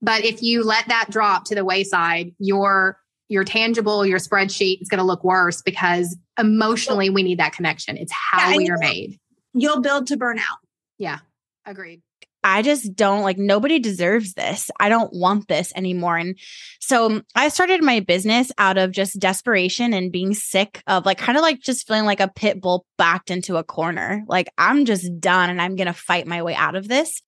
But 0.00 0.24
if 0.24 0.42
you 0.42 0.64
let 0.64 0.88
that 0.88 1.08
drop 1.10 1.44
to 1.46 1.54
the 1.54 1.64
wayside, 1.64 2.32
your 2.38 2.98
your 3.30 3.44
tangible, 3.44 4.06
your 4.06 4.18
spreadsheet 4.18 4.80
is 4.80 4.88
going 4.88 4.98
to 4.98 5.04
look 5.04 5.22
worse 5.22 5.60
because 5.60 6.16
emotionally 6.38 7.10
we 7.10 7.22
need 7.22 7.38
that 7.38 7.52
connection. 7.52 7.98
It's 7.98 8.12
how 8.12 8.50
yeah, 8.50 8.56
we 8.56 8.70
are 8.70 8.78
made. 8.78 9.18
You'll 9.52 9.82
build 9.82 10.06
to 10.06 10.16
burn 10.16 10.38
out. 10.38 10.58
Yeah, 10.96 11.18
agreed. 11.66 12.00
I 12.48 12.62
just 12.62 12.96
don't 12.96 13.20
like 13.20 13.36
nobody 13.36 13.78
deserves 13.78 14.32
this. 14.32 14.70
I 14.80 14.88
don't 14.88 15.12
want 15.12 15.48
this 15.48 15.70
anymore. 15.76 16.16
And 16.16 16.38
so 16.80 17.20
I 17.34 17.50
started 17.50 17.82
my 17.82 18.00
business 18.00 18.50
out 18.56 18.78
of 18.78 18.90
just 18.90 19.20
desperation 19.20 19.92
and 19.92 20.10
being 20.10 20.32
sick 20.32 20.82
of 20.86 21.04
like 21.04 21.18
kind 21.18 21.36
of 21.36 21.42
like 21.42 21.60
just 21.60 21.86
feeling 21.86 22.06
like 22.06 22.20
a 22.20 22.28
pit 22.28 22.62
bull 22.62 22.86
backed 22.96 23.30
into 23.30 23.58
a 23.58 23.64
corner. 23.64 24.24
Like 24.28 24.48
I'm 24.56 24.86
just 24.86 25.20
done 25.20 25.50
and 25.50 25.60
I'm 25.60 25.76
going 25.76 25.88
to 25.88 25.92
fight 25.92 26.26
my 26.26 26.42
way 26.42 26.54
out 26.54 26.74
of 26.74 26.88
this. 26.88 27.20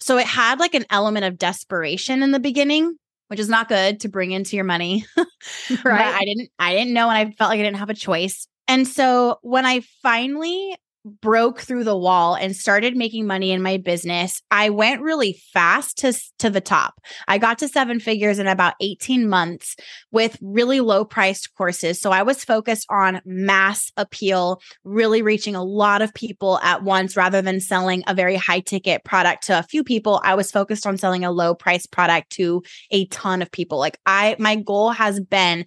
So 0.00 0.18
it 0.18 0.26
had 0.26 0.58
like 0.58 0.74
an 0.74 0.86
element 0.90 1.24
of 1.24 1.38
desperation 1.38 2.24
in 2.24 2.32
the 2.32 2.40
beginning, 2.40 2.96
which 3.28 3.38
is 3.38 3.48
not 3.48 3.68
good 3.68 4.00
to 4.00 4.08
bring 4.08 4.32
into 4.32 4.56
your 4.56 4.64
money. 4.64 5.06
right. 5.84 6.14
I 6.14 6.24
didn't 6.24 6.50
I 6.58 6.74
didn't 6.74 6.94
know 6.94 7.08
and 7.08 7.16
I 7.16 7.30
felt 7.30 7.50
like 7.50 7.60
I 7.60 7.62
didn't 7.62 7.78
have 7.78 7.90
a 7.90 7.94
choice. 7.94 8.48
And 8.66 8.88
so 8.88 9.38
when 9.42 9.66
I 9.66 9.82
finally 10.02 10.76
broke 11.04 11.60
through 11.60 11.84
the 11.84 11.96
wall 11.96 12.34
and 12.34 12.56
started 12.56 12.96
making 12.96 13.26
money 13.26 13.50
in 13.50 13.62
my 13.62 13.76
business, 13.76 14.42
I 14.50 14.70
went 14.70 15.02
really 15.02 15.40
fast 15.52 15.98
to, 15.98 16.14
to 16.38 16.50
the 16.50 16.60
top. 16.60 16.94
I 17.28 17.38
got 17.38 17.58
to 17.58 17.68
seven 17.68 18.00
figures 18.00 18.38
in 18.38 18.46
about 18.46 18.74
18 18.80 19.28
months 19.28 19.76
with 20.10 20.38
really 20.40 20.80
low 20.80 21.04
priced 21.04 21.54
courses. 21.54 22.00
So 22.00 22.10
I 22.10 22.22
was 22.22 22.44
focused 22.44 22.86
on 22.90 23.20
mass 23.24 23.92
appeal, 23.96 24.60
really 24.84 25.22
reaching 25.22 25.54
a 25.54 25.64
lot 25.64 26.02
of 26.02 26.14
people 26.14 26.58
at 26.62 26.82
once 26.82 27.16
rather 27.16 27.42
than 27.42 27.60
selling 27.60 28.02
a 28.06 28.14
very 28.14 28.36
high 28.36 28.60
ticket 28.60 29.04
product 29.04 29.46
to 29.46 29.58
a 29.58 29.62
few 29.62 29.84
people. 29.84 30.20
I 30.24 30.34
was 30.34 30.50
focused 30.50 30.86
on 30.86 30.96
selling 30.96 31.24
a 31.24 31.32
low 31.32 31.54
price 31.54 31.86
product 31.86 32.30
to 32.32 32.62
a 32.90 33.06
ton 33.06 33.42
of 33.42 33.50
people. 33.50 33.78
Like 33.78 33.98
I, 34.06 34.36
my 34.38 34.56
goal 34.56 34.90
has 34.90 35.20
been 35.20 35.66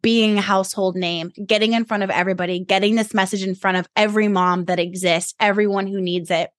being 0.00 0.38
a 0.38 0.42
household 0.42 0.96
name, 0.96 1.32
getting 1.44 1.72
in 1.72 1.84
front 1.84 2.02
of 2.02 2.10
everybody, 2.10 2.60
getting 2.60 2.94
this 2.94 3.14
message 3.14 3.42
in 3.42 3.54
front 3.54 3.76
of 3.76 3.88
every 3.96 4.28
mom 4.28 4.66
that 4.66 4.78
exists, 4.78 5.34
everyone 5.40 5.86
who 5.86 6.00
needs 6.00 6.30
it. 6.30 6.50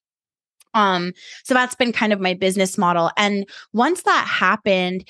Um, 0.74 1.14
so 1.44 1.54
that's 1.54 1.76
been 1.76 1.92
kind 1.92 2.12
of 2.12 2.20
my 2.20 2.34
business 2.34 2.78
model. 2.78 3.12
And 3.16 3.48
once 3.74 4.04
that 4.04 4.28
happened, 4.28 5.08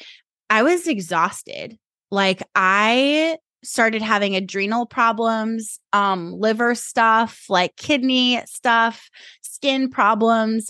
I 0.49 0.61
was 0.63 0.87
exhausted. 0.87 1.77
Like 2.11 2.43
I 2.53 3.37
started 3.63 4.01
having 4.01 4.35
adrenal 4.35 4.85
problems, 4.85 5.79
um, 5.93 6.33
liver 6.33 6.75
stuff, 6.75 7.45
like 7.49 7.75
kidney 7.77 8.41
stuff, 8.45 9.09
skin 9.41 9.89
problems, 9.89 10.69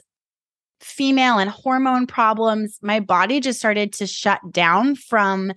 female 0.80 1.40
and 1.40 1.50
hormone 1.50 2.06
problems. 2.06 2.78
My 2.82 3.00
body 3.00 3.40
just 3.40 3.60
started 3.60 3.94
to 3.94 4.08
shut 4.08 4.40
down 4.52 4.96
from 4.96 5.54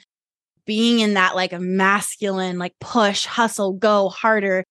being 0.66 1.00
in 1.00 1.14
that 1.14 1.34
like 1.34 1.52
a 1.52 1.60
masculine, 1.60 2.58
like 2.58 2.74
push, 2.80 3.24
hustle, 3.24 3.72
go 3.72 4.08
harder 4.08 4.64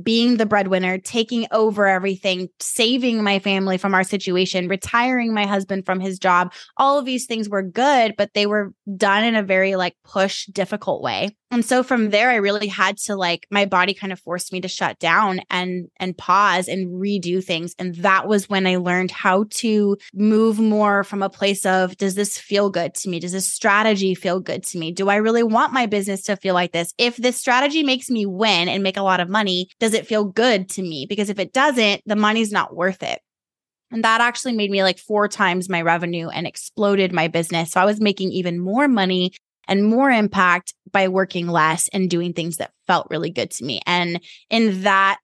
being 0.00 0.36
the 0.36 0.46
breadwinner, 0.46 0.98
taking 0.98 1.46
over 1.50 1.86
everything, 1.86 2.48
saving 2.60 3.22
my 3.22 3.38
family 3.38 3.76
from 3.76 3.94
our 3.94 4.04
situation, 4.04 4.68
retiring 4.68 5.34
my 5.34 5.46
husband 5.46 5.84
from 5.84 6.00
his 6.00 6.18
job. 6.18 6.52
All 6.76 6.98
of 6.98 7.04
these 7.04 7.26
things 7.26 7.48
were 7.48 7.62
good, 7.62 8.14
but 8.16 8.30
they 8.34 8.46
were 8.46 8.72
done 8.96 9.24
in 9.24 9.34
a 9.34 9.42
very 9.42 9.76
like 9.76 9.94
push, 10.04 10.46
difficult 10.46 11.02
way. 11.02 11.36
And 11.52 11.64
so 11.64 11.82
from 11.82 12.10
there, 12.10 12.30
I 12.30 12.36
really 12.36 12.68
had 12.68 12.96
to 12.98 13.16
like, 13.16 13.46
my 13.50 13.66
body 13.66 13.92
kind 13.92 14.12
of 14.12 14.20
forced 14.20 14.52
me 14.52 14.60
to 14.60 14.68
shut 14.68 15.00
down 15.00 15.40
and, 15.50 15.88
and 15.98 16.16
pause 16.16 16.68
and 16.68 16.88
redo 16.88 17.42
things. 17.42 17.74
And 17.76 17.94
that 17.96 18.28
was 18.28 18.48
when 18.48 18.68
I 18.68 18.76
learned 18.76 19.10
how 19.10 19.46
to 19.50 19.96
move 20.14 20.60
more 20.60 21.02
from 21.02 21.24
a 21.24 21.28
place 21.28 21.66
of, 21.66 21.96
does 21.96 22.14
this 22.14 22.38
feel 22.38 22.70
good 22.70 22.94
to 22.96 23.08
me? 23.08 23.18
Does 23.18 23.32
this 23.32 23.52
strategy 23.52 24.14
feel 24.14 24.38
good 24.38 24.62
to 24.64 24.78
me? 24.78 24.92
Do 24.92 25.08
I 25.08 25.16
really 25.16 25.42
want 25.42 25.72
my 25.72 25.86
business 25.86 26.22
to 26.22 26.36
feel 26.36 26.54
like 26.54 26.70
this? 26.70 26.94
If 26.98 27.16
this 27.16 27.36
strategy 27.36 27.82
makes 27.82 28.08
me 28.08 28.26
win 28.26 28.68
and 28.68 28.84
make 28.84 28.96
a 28.96 29.02
lot 29.02 29.18
of 29.18 29.28
money, 29.28 29.68
does 29.80 29.92
it 29.92 30.06
feel 30.06 30.24
good 30.24 30.68
to 30.70 30.82
me? 30.82 31.06
Because 31.08 31.30
if 31.30 31.40
it 31.40 31.52
doesn't, 31.52 32.02
the 32.06 32.16
money's 32.16 32.52
not 32.52 32.76
worth 32.76 33.02
it. 33.02 33.20
And 33.90 34.04
that 34.04 34.20
actually 34.20 34.52
made 34.52 34.70
me 34.70 34.84
like 34.84 34.98
four 34.98 35.26
times 35.26 35.68
my 35.68 35.82
revenue 35.82 36.28
and 36.28 36.46
exploded 36.46 37.12
my 37.12 37.26
business. 37.26 37.72
So 37.72 37.80
I 37.80 37.84
was 37.84 38.00
making 38.00 38.30
even 38.30 38.60
more 38.60 38.86
money 38.86 39.32
and 39.70 39.86
more 39.86 40.10
impact 40.10 40.74
by 40.92 41.08
working 41.08 41.46
less 41.46 41.88
and 41.88 42.10
doing 42.10 42.34
things 42.34 42.56
that 42.56 42.72
felt 42.86 43.06
really 43.08 43.30
good 43.30 43.52
to 43.52 43.64
me. 43.64 43.80
And 43.86 44.20
in 44.50 44.82
that 44.82 45.18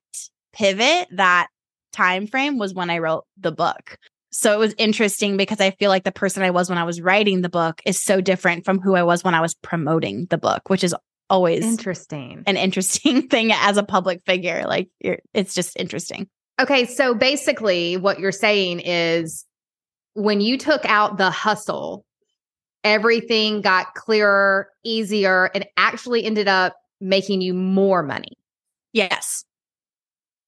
pivot, 0.53 1.09
that 1.11 1.49
time 1.91 2.25
frame 2.25 2.57
was 2.57 2.73
when 2.73 2.89
I 2.89 2.99
wrote 2.99 3.25
the 3.37 3.51
book. 3.51 3.97
So 4.31 4.53
it 4.53 4.59
was 4.59 4.73
interesting 4.77 5.35
because 5.35 5.59
I 5.59 5.71
feel 5.71 5.89
like 5.89 6.03
the 6.03 6.11
person 6.11 6.43
I 6.43 6.51
was 6.51 6.69
when 6.69 6.77
I 6.77 6.83
was 6.83 7.01
writing 7.01 7.41
the 7.41 7.49
book 7.49 7.81
is 7.85 8.01
so 8.01 8.21
different 8.21 8.65
from 8.65 8.79
who 8.79 8.95
I 8.95 9.03
was 9.03 9.23
when 9.23 9.33
I 9.35 9.41
was 9.41 9.53
promoting 9.55 10.27
the 10.29 10.37
book, 10.37 10.69
which 10.69 10.83
is 10.83 10.95
always 11.29 11.65
interesting. 11.65 12.43
An 12.45 12.55
interesting 12.55 13.27
thing 13.29 13.51
as 13.51 13.77
a 13.77 13.83
public 13.83 14.21
figure. 14.25 14.63
Like 14.65 14.89
it's 15.01 15.53
just 15.53 15.77
interesting. 15.77 16.27
Okay, 16.59 16.85
so 16.85 17.13
basically 17.13 17.97
what 17.97 18.19
you're 18.19 18.31
saying 18.31 18.79
is 18.79 19.45
when 20.13 20.41
you 20.41 20.57
took 20.57 20.83
out 20.85 21.17
the 21.17 21.29
hustle, 21.29 22.03
everything 22.87 23.61
got 23.61 23.93
clearer, 23.95 24.69
easier, 24.83 25.45
and 25.53 25.65
actually 25.77 26.25
ended 26.25 26.47
up 26.47 26.75
making 26.99 27.41
you 27.41 27.53
more 27.53 28.01
money. 28.03 28.33
Yes. 28.93 29.45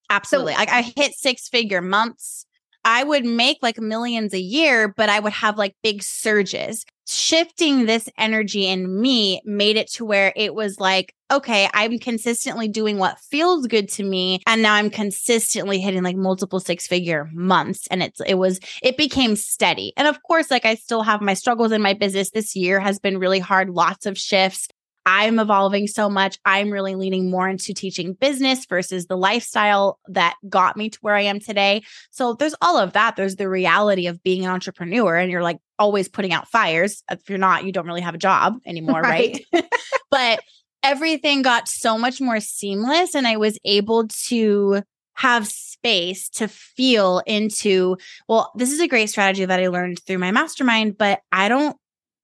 Absolutely. 0.09 0.53
So, 0.53 0.59
like 0.59 0.69
I 0.69 0.81
hit 0.81 1.13
six 1.13 1.47
figure 1.47 1.81
months. 1.81 2.45
I 2.85 3.03
would 3.03 3.25
make 3.25 3.57
like 3.61 3.77
millions 3.77 4.33
a 4.33 4.39
year, 4.39 4.87
but 4.87 5.09
I 5.09 5.19
would 5.19 5.33
have 5.33 5.57
like 5.57 5.75
big 5.83 6.01
surges 6.01 6.85
shifting 7.13 7.85
this 7.85 8.09
energy 8.17 8.67
in 8.67 8.99
me 8.99 9.41
made 9.45 9.77
it 9.77 9.91
to 9.93 10.05
where 10.05 10.33
it 10.35 10.53
was 10.53 10.79
like, 10.79 11.13
okay, 11.31 11.69
I'm 11.73 11.99
consistently 11.99 12.67
doing 12.67 12.97
what 12.97 13.19
feels 13.19 13.67
good 13.67 13.87
to 13.89 14.03
me. 14.03 14.41
And 14.47 14.61
now 14.61 14.73
I'm 14.73 14.89
consistently 14.89 15.79
hitting 15.79 16.03
like 16.03 16.15
multiple 16.15 16.59
six 16.59 16.87
figure 16.87 17.29
months. 17.33 17.87
And 17.91 18.01
it's, 18.01 18.19
it 18.25 18.35
was, 18.35 18.59
it 18.81 18.97
became 18.97 19.35
steady. 19.35 19.93
And 19.95 20.07
of 20.07 20.21
course, 20.23 20.49
like 20.49 20.65
I 20.65 20.75
still 20.75 21.03
have 21.03 21.21
my 21.21 21.35
struggles 21.35 21.71
in 21.71 21.81
my 21.81 21.93
business. 21.93 22.31
This 22.31 22.55
year 22.55 22.79
has 22.79 22.99
been 22.99 23.19
really 23.19 23.39
hard, 23.39 23.69
lots 23.69 24.05
of 24.05 24.17
shifts. 24.17 24.67
I'm 25.11 25.39
evolving 25.39 25.87
so 25.87 26.07
much. 26.07 26.37
I'm 26.45 26.69
really 26.69 26.93
leaning 26.93 27.31
more 27.31 27.49
into 27.49 27.73
teaching 27.73 28.13
business 28.13 28.67
versus 28.67 29.07
the 29.07 29.17
lifestyle 29.17 29.99
that 30.07 30.35
got 30.47 30.77
me 30.77 30.91
to 30.91 30.99
where 31.01 31.15
I 31.15 31.21
am 31.21 31.39
today. 31.39 31.81
So 32.11 32.35
there's 32.35 32.53
all 32.61 32.77
of 32.77 32.93
that. 32.93 33.15
There's 33.15 33.35
the 33.35 33.49
reality 33.49 34.05
of 34.05 34.21
being 34.21 34.45
an 34.45 34.51
entrepreneur 34.51 35.17
and 35.17 35.31
you're 35.31 35.41
like 35.41 35.57
always 35.79 36.07
putting 36.07 36.31
out 36.31 36.47
fires. 36.47 37.03
If 37.09 37.27
you're 37.27 37.39
not, 37.39 37.65
you 37.65 37.71
don't 37.71 37.87
really 37.87 38.01
have 38.01 38.13
a 38.13 38.19
job 38.19 38.59
anymore, 38.67 39.01
right? 39.01 39.43
right? 39.51 39.65
but 40.11 40.41
everything 40.83 41.41
got 41.41 41.67
so 41.67 41.97
much 41.97 42.21
more 42.21 42.39
seamless 42.39 43.15
and 43.15 43.27
I 43.27 43.37
was 43.37 43.57
able 43.65 44.07
to 44.27 44.83
have 45.15 45.47
space 45.47 46.29
to 46.29 46.47
feel 46.47 47.23
into, 47.25 47.97
well, 48.27 48.51
this 48.55 48.71
is 48.71 48.79
a 48.79 48.87
great 48.87 49.09
strategy 49.09 49.43
that 49.43 49.59
I 49.59 49.69
learned 49.69 49.99
through 50.05 50.19
my 50.19 50.29
mastermind, 50.29 50.99
but 50.99 51.21
I 51.31 51.49
don't 51.49 51.75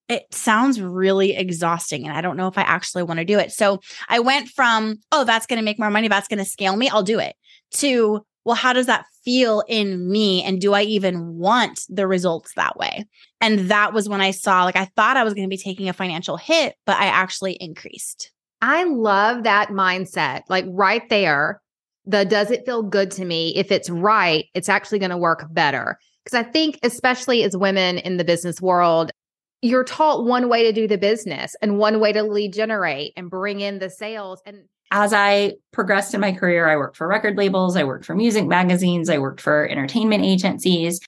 it 0.08 0.24
sounds 0.32 0.80
really 0.82 1.36
exhausting 1.36 2.06
and 2.06 2.16
I 2.16 2.22
don't 2.22 2.38
know 2.38 2.48
if 2.48 2.58
I 2.58 2.62
actually 2.62 3.04
want 3.04 3.20
to 3.20 3.26
do 3.26 3.40
it. 3.40 3.52
So 3.52 3.80
I 4.08 4.20
went 4.20 4.50
from, 4.50 4.98
oh, 5.12 5.24
that's 5.24 5.46
going 5.46 5.58
to 5.58 5.66
make 5.66 5.80
more 5.80 5.90
money, 5.90 6.08
that's 6.08 6.28
going 6.28 6.40
to 6.40 6.46
scale 6.46 6.76
me, 6.76 6.90
I'll 6.90 7.04
do 7.04 7.20
it, 7.20 7.36
to, 7.76 8.26
well, 8.44 8.56
how 8.56 8.74
does 8.74 8.86
that 8.86 9.06
feel 9.24 9.64
in 9.68 10.10
me? 10.10 10.44
And 10.44 10.62
do 10.62 10.74
I 10.74 10.84
even 10.84 11.36
want 11.36 11.82
the 11.90 12.06
results 12.06 12.54
that 12.56 12.78
way? 12.78 13.06
And 13.42 13.72
that 13.72 13.94
was 13.94 14.08
when 14.08 14.22
I 14.22 14.32
saw, 14.32 14.64
like, 14.64 14.76
I 14.76 14.86
thought 14.96 15.18
I 15.18 15.24
was 15.24 15.34
going 15.34 15.48
to 15.48 15.54
be 15.54 15.58
taking 15.58 15.90
a 15.90 15.94
financial 15.94 16.38
hit, 16.38 16.76
but 16.86 16.98
I 16.98 17.06
actually 17.06 17.54
increased. 17.54 18.32
I 18.62 18.84
love 18.84 19.44
that 19.44 19.70
mindset. 19.70 20.42
Like, 20.48 20.66
right 20.68 21.08
there, 21.10 21.62
the 22.06 22.24
does 22.24 22.52
it 22.52 22.66
feel 22.66 22.84
good 22.84 23.12
to 23.12 23.26
me? 23.26 23.56
If 23.56 23.72
it's 23.72 23.90
right, 23.90 24.46
it's 24.54 24.70
actually 24.70 25.00
going 25.00 25.10
to 25.10 25.18
work 25.18 25.46
better. 25.52 25.98
Because 26.24 26.40
I 26.40 26.44
think, 26.44 26.80
especially 26.82 27.44
as 27.44 27.58
women 27.58 27.98
in 28.00 28.18
the 28.18 28.24
business 28.24 28.62
world, 28.62 29.12
you're 29.66 29.84
taught 29.84 30.26
one 30.26 30.48
way 30.48 30.64
to 30.64 30.72
do 30.72 30.88
the 30.88 30.98
business 30.98 31.56
and 31.62 31.78
one 31.78 32.00
way 32.00 32.14
to 32.14 32.24
lead 32.24 32.54
generate 32.54 33.14
and 33.18 33.30
bring 33.30 33.60
in 33.60 33.80
the 33.80 33.90
sales 33.90 34.42
and 34.46 34.64
as 34.92 35.14
I 35.14 35.54
progressed 35.74 36.14
in 36.14 36.22
my 36.22 36.32
career, 36.32 36.70
I 36.70 36.78
worked 36.78 36.96
for 36.96 37.08
record 37.08 37.38
labels, 37.38 37.76
I 37.76 37.84
worked 37.84 38.06
for 38.06 38.14
music 38.14 38.46
magazines, 38.46 39.10
I 39.10 39.18
worked 39.18 39.42
for 39.42 39.68
entertainment 39.68 40.24
agencies. 40.24 41.00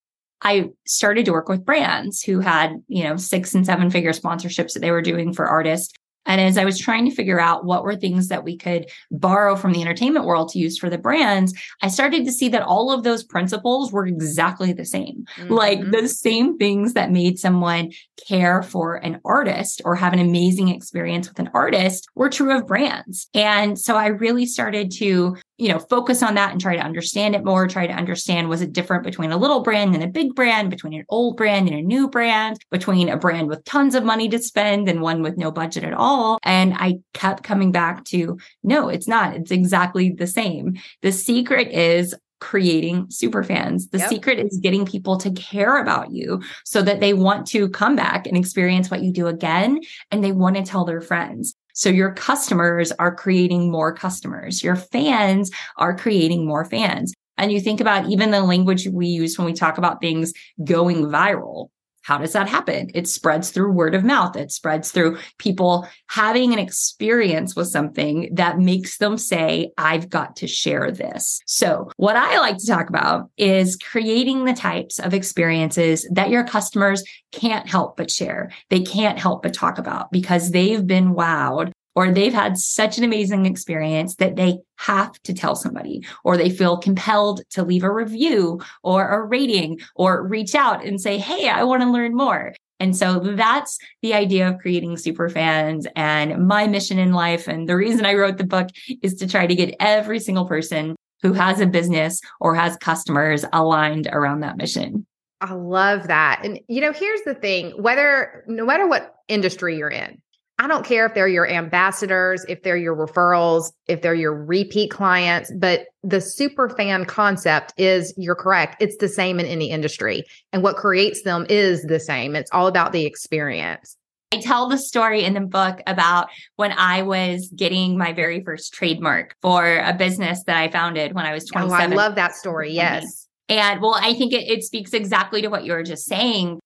I 0.42 0.70
started 0.86 1.26
to 1.26 1.32
work 1.32 1.48
with 1.48 1.64
brands 1.64 2.22
who 2.24 2.40
had, 2.40 2.84
you 2.88 3.04
know, 3.04 3.18
six 3.18 3.54
and 3.54 3.66
seven 3.66 3.90
figure 3.90 4.14
sponsorships 4.14 4.74
that 4.74 4.80
they 4.80 4.92
were 4.92 5.02
doing 5.02 5.32
for 5.32 5.46
artists. 5.46 5.94
And 6.28 6.40
as 6.40 6.58
I 6.58 6.66
was 6.66 6.78
trying 6.78 7.10
to 7.10 7.16
figure 7.16 7.40
out 7.40 7.66
what 7.66 7.84
were 7.84 7.96
things 7.96 8.28
that 8.28 8.44
we 8.44 8.58
could 8.58 8.90
borrow 9.10 9.56
from 9.56 9.72
the 9.72 9.82
entertainment 9.82 10.26
world 10.26 10.50
to 10.50 10.60
use 10.60 10.78
for 10.78 10.90
the 10.90 10.98
brands, 10.98 11.54
I 11.82 11.88
started 11.88 12.26
to 12.26 12.32
see 12.32 12.50
that 12.50 12.62
all 12.62 12.92
of 12.92 13.04
those 13.04 13.24
principles 13.24 13.92
were 13.92 14.06
exactly 14.06 14.74
the 14.74 14.86
same. 14.86 15.26
Mm-hmm. 15.38 15.54
Like 15.54 15.92
the 15.92 16.08
same 16.08 16.58
things 16.58 16.94
that 16.94 17.12
made 17.12 17.40
someone 17.40 17.92
care 18.28 18.62
for 18.62 18.96
an 18.96 19.20
artist 19.26 19.82
or 19.86 19.96
have 19.96 20.14
an 20.14 20.20
amazing 20.20 20.70
experience 20.70 21.30
with 21.30 21.40
an 21.40 21.50
artist 21.54 22.08
were 22.16 22.30
true 22.30 22.56
of 22.56 22.68
brands. 22.68 23.28
And 23.34 23.80
so 23.80 23.96
I 23.96 24.08
really 24.08 24.46
started 24.46 24.92
to 24.98 25.38
you 25.58 25.70
know, 25.70 25.80
focus 25.80 26.22
on 26.22 26.36
that 26.36 26.52
and 26.52 26.62
try 26.62 26.76
to 26.76 26.82
understand 26.82 27.36
it 27.36 27.44
more, 27.44 27.68
try 27.68 27.88
to 27.88 27.94
understand 27.94 28.48
was 28.48 28.62
it 28.62 28.74
different 28.74 29.04
between 29.04 29.32
a 29.32 29.38
little 29.38 29.62
brand 29.62 29.96
and 29.96 30.04
a 30.04 30.08
big 30.08 30.36
brand, 30.36 30.70
between 30.70 30.94
an 30.94 31.06
old 31.10 31.36
brand 31.36 31.68
and 31.68 31.78
a 31.78 31.82
new 31.82 32.08
brand, 32.08 32.60
between 32.70 33.10
a 33.10 33.18
brand 33.18 33.48
with 33.48 33.66
tons 33.66 33.96
of 33.96 34.04
money 34.04 34.30
to 34.30 34.40
spend 34.40 34.88
and 34.88 35.02
one 35.02 35.22
with 35.22 35.38
no 35.38 35.52
budget 35.52 35.84
at 35.84 35.94
all. 35.94 36.38
And 36.44 36.74
I 36.76 37.00
kept 37.14 37.44
coming 37.44 37.72
back 37.72 38.06
to 38.06 38.38
no, 38.64 38.90
it's 38.90 39.08
not. 39.08 39.36
It's 39.36 39.52
exactly 39.52 40.12
the 40.12 40.28
same. 40.28 40.78
The 41.02 41.12
secret 41.12 41.70
is 41.72 42.14
creating 42.40 43.08
super 43.10 43.44
fans. 43.44 43.90
The 43.90 43.98
yep. 43.98 44.10
secret 44.10 44.40
is 44.40 44.60
getting 44.62 44.86
people 44.86 45.18
to 45.18 45.32
care 45.32 45.82
about 45.82 46.12
you 46.12 46.42
so 46.66 46.82
that 46.84 47.00
they 47.00 47.14
want 47.14 47.48
to 47.48 47.68
come 47.70 47.96
back 47.96 48.28
and 48.28 48.38
experience 48.38 48.92
what 48.92 49.02
you 49.02 49.12
do 49.12 49.28
again 49.28 49.82
and 50.12 50.24
they 50.24 50.32
want 50.32 50.56
to 50.56 50.64
tell 50.64 50.86
their 50.86 51.02
friends. 51.02 51.56
So 51.78 51.90
your 51.90 52.12
customers 52.12 52.92
are 52.94 53.14
creating 53.14 53.72
more 53.72 53.94
customers. 53.94 54.64
Your 54.64 54.76
fans 54.76 55.52
are 55.78 55.96
creating 55.96 56.48
more 56.48 56.66
fans. 56.66 57.14
And 57.38 57.52
you 57.52 57.62
think 57.62 57.80
about 57.80 58.10
even 58.10 58.32
the 58.32 58.42
language 58.42 58.88
we 58.88 59.06
use 59.06 59.38
when 59.38 59.46
we 59.46 59.54
talk 59.54 59.78
about 59.78 60.02
things 60.02 60.34
going 60.64 61.04
viral. 61.04 61.70
How 62.08 62.18
does 62.18 62.32
that 62.32 62.48
happen? 62.48 62.90
It 62.94 63.06
spreads 63.06 63.50
through 63.50 63.74
word 63.74 63.94
of 63.94 64.06
mouth. 64.06 64.38
It 64.38 64.50
spreads 64.50 64.94
through 64.94 65.18
people 65.40 65.86
having 66.08 66.54
an 66.54 66.60
experience 66.60 67.54
with 67.54 67.68
something 67.68 68.30
that 68.34 68.60
makes 68.60 68.98
them 68.98 69.18
say, 69.18 69.72
I've 69.78 70.10
got 70.10 70.38
to 70.38 70.48
share 70.48 70.90
this. 70.90 71.42
So 71.46 71.92
what 71.98 72.16
I 72.16 72.40
like 72.40 72.60
to 72.60 72.66
talk 72.66 72.88
about 72.88 73.30
is 73.36 73.76
creating 73.76 74.46
the 74.46 74.54
types 74.54 75.00
of 75.00 75.14
experiences 75.14 76.08
that 76.14 76.30
your 76.30 76.46
customers 76.46 77.04
can't 77.34 77.68
help 77.68 77.98
but 77.98 78.10
share. 78.10 78.52
They 78.70 78.84
can't 78.84 79.20
help 79.20 79.44
but 79.44 79.54
talk 79.54 79.78
about 79.78 80.10
because 80.10 80.52
they've 80.52 80.88
been 80.88 81.14
wowed 81.14 81.74
or 81.98 82.12
they've 82.12 82.32
had 82.32 82.60
such 82.60 83.00
an 83.00 83.04
amazing 83.04 83.48
experience 83.48 84.18
that 84.18 84.36
they 84.36 84.60
have 84.76 85.20
to 85.24 85.34
tell 85.34 85.56
somebody, 85.56 86.06
or 86.24 86.38
they 86.38 86.52
feel 86.52 86.78
compelled 86.78 87.42
to 87.50 87.64
leave 87.64 87.84
a 87.84 87.92
review 87.92 88.62
or 88.84 89.08
a 89.10 89.26
rating 89.26 89.80
or 89.96 90.28
reach 90.28 90.54
out 90.54 90.86
and 90.86 91.02
say, 91.02 91.18
Hey, 91.18 91.50
I 91.50 91.64
want 91.64 91.82
to 91.82 91.90
learn 91.90 92.16
more. 92.16 92.54
And 92.80 92.96
so 92.96 93.18
that's 93.18 93.80
the 94.04 94.14
idea 94.14 94.48
of 94.48 94.60
creating 94.60 94.98
super 94.98 95.28
fans 95.28 95.88
and 95.96 96.48
my 96.48 96.68
mission 96.68 97.00
in 97.00 97.14
life. 97.14 97.48
And 97.48 97.68
the 97.68 97.76
reason 97.76 98.06
I 98.06 98.14
wrote 98.14 98.38
the 98.38 98.44
book 98.44 98.68
is 99.02 99.16
to 99.16 99.28
try 99.28 99.48
to 99.48 99.56
get 99.56 99.76
every 99.80 100.20
single 100.20 100.46
person 100.46 100.96
who 101.24 101.34
has 101.34 101.60
a 101.60 101.66
business 101.66 102.22
or 102.40 102.54
has 102.54 102.78
customers 102.78 103.44
aligned 103.54 104.08
around 104.12 104.42
that 104.42 104.58
mission. 104.58 105.08
I 105.42 105.54
love 105.54 106.10
that. 106.10 106.42
And 106.44 106.60
you 106.68 106.80
know, 106.80 106.94
here's 106.94 107.22
the 107.24 107.34
thing, 107.34 107.72
whether 107.82 108.44
no 108.46 108.68
matter 108.68 108.88
what 108.88 109.16
industry 109.28 109.78
you're 109.78 109.90
in, 109.90 110.22
I 110.60 110.68
don't 110.68 110.84
care 110.84 111.06
if 111.06 111.14
they're 111.14 111.28
your 111.28 111.48
ambassadors, 111.48 112.44
if 112.50 112.64
they're 112.64 112.78
your 112.78 112.96
referrals, 112.96 113.72
if 113.88 114.02
they're 114.02 114.16
your 114.16 114.34
repeat 114.34 114.90
clients, 114.90 115.52
but 115.56 115.86
the 116.04 116.20
super 116.20 116.68
fan 116.70 117.06
concept 117.06 117.74
is 117.78 118.12
you're 118.18 118.36
correct. 118.36 118.82
It's 118.82 118.98
the 118.98 119.08
same 119.08 119.40
in 119.40 119.46
any 119.46 119.70
industry. 119.70 120.24
And 120.52 120.64
what 120.64 120.76
creates 120.76 121.22
them 121.22 121.46
is 121.48 121.84
the 121.84 122.00
same. 122.00 122.36
It's 122.36 122.50
all 122.52 122.66
about 122.66 122.92
the 122.92 123.06
experience. 123.06 123.96
I 124.34 124.42
tell 124.42 124.68
the 124.68 124.80
story 124.80 125.24
in 125.24 125.36
the 125.36 125.42
book 125.42 125.80
about 125.86 126.28
when 126.56 126.74
I 126.74 127.04
was 127.04 127.50
getting 127.56 127.98
my 127.98 128.12
very 128.12 128.44
first 128.44 128.74
trademark 128.74 129.36
for 129.42 129.78
a 129.78 129.94
business 129.94 130.44
that 130.48 130.58
I 130.58 130.70
founded 130.70 131.14
when 131.14 131.26
I 131.26 131.34
was 131.34 131.46
27. 131.46 131.72
Oh, 131.72 131.94
I 131.94 131.96
love 131.96 132.16
that 132.16 132.36
story. 132.36 132.74
Yes. 132.74 133.28
And 133.48 133.82
well, 133.82 133.96
I 133.96 134.14
think 134.14 134.34
it, 134.34 134.50
it 134.50 134.64
speaks 134.64 134.94
exactly 134.94 135.42
to 135.44 135.48
what 135.48 135.64
you 135.64 135.72
were 135.72 135.84
just 135.84 136.06
saying. 136.06 136.60